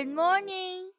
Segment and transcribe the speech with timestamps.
[0.00, 0.92] Good morning，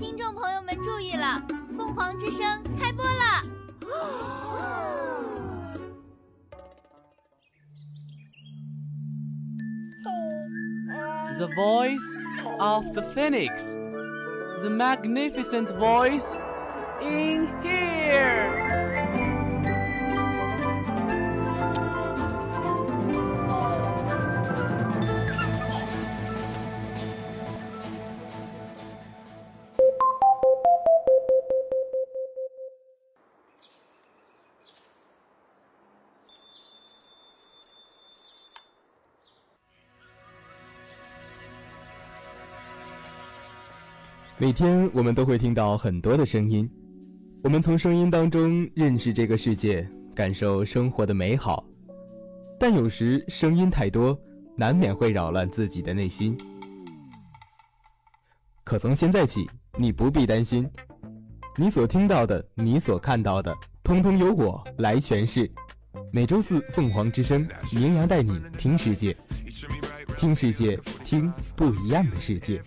[0.00, 1.40] 听众朋友们注意了，
[1.76, 3.42] 凤凰之声开播了。
[11.38, 12.18] The voice
[12.58, 13.76] of the phoenix,
[14.60, 16.36] the magnificent voice
[17.00, 17.91] in here.
[44.43, 46.69] 每天我们都会听到很多的声音，
[47.45, 51.65] 我们从声音当中认识这个世界，感受生活的美好。
[52.59, 54.19] 但有时声音太多，
[54.57, 56.37] 难免会扰乱自己的内心。
[58.65, 60.69] 可从现在起，你不必担心，
[61.55, 65.49] 你所听到的，你所看到的，通通由我来诠释。
[66.11, 69.15] 每周四，凤凰之声，绵阳带你听世界，
[70.17, 72.61] 听世界，听不一样的世界。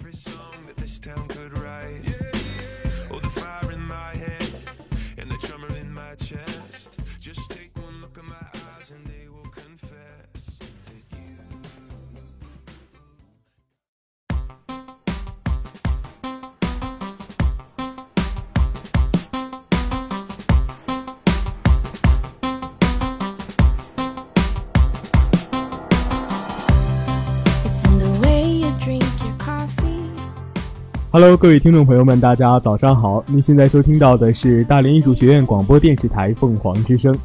[31.13, 33.25] Hello，各位听众朋友们，大家早上好！
[33.29, 37.17] 您现在收听到的是大连艺术学院广播电视台凤凰之声，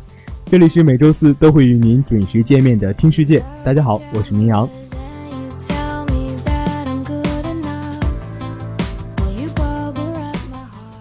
[0.45, 3.44] 这里是每周四都会与您准时见面的听世界。
[3.66, 4.69] 大家好，我是明阳。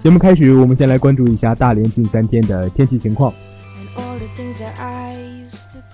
[0.01, 3.33] 节目开始，我们先来关注一下大连近三天的天气情况。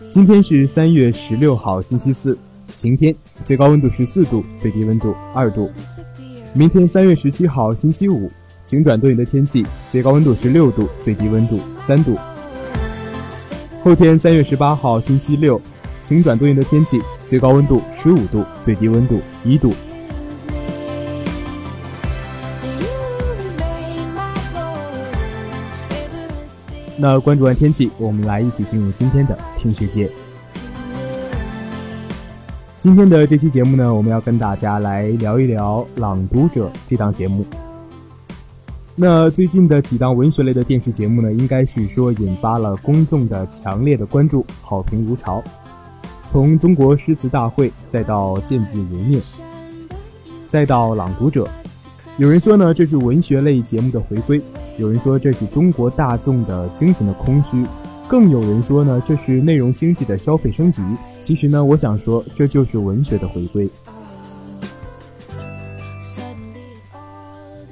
[0.09, 2.39] 今天是三月十六号，星期四，
[2.73, 5.71] 晴天，最高温度十四度，最低温度二度。
[6.55, 8.31] 明天三月十七号星期五，
[8.65, 12.17] 晴转多云的天气，最高温度十六度，最低温度三度。
[13.83, 15.61] 后天三月十八号星期六，
[16.03, 19.73] 晴转多云的天气，最高温度十五度，最低温度一度。
[26.99, 30.11] 那关注完天气，我们来一起进入今天的听世界。
[32.87, 37.45] 今天的这期节目呢，我们要跟大家来聊一聊《朗读者》这档节目。
[38.95, 45.43] 那最近的几档文学类的电视节目呢，应该是说引发了公众的强烈的关注，好评如潮。
[46.29, 49.21] 从中国诗词大会，再到见字如面，
[50.49, 51.43] 再到《朗读者》，
[52.19, 54.39] 有人说呢，这是文学类节目的回归；
[54.79, 57.65] 有人说这是中国大众的精神的空虚。
[58.09, 60.83] 更有人说呢，这是内容经济的消费升级。
[61.21, 63.69] 其实呢，我想说，这就是文学的回归。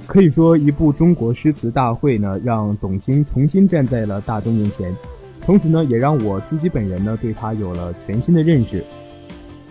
[0.05, 4.93] 可以说，一部中国诗词大会呢，让董卿重新站在了大众面前，
[5.41, 8.83] 同时呢，也让我自己本人呢，对他有了全新的认识。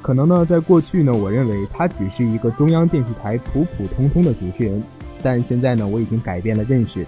[0.00, 4.82] 可能呢，在过去呢，我认为他只是一个中央电视台普普通通的主持人，
[5.22, 7.06] 但现在呢，我已经改变了认识。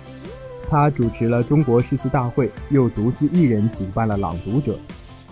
[0.68, 4.72] 他主持了中国诗词大会，又独自一人主办了《朗读者》，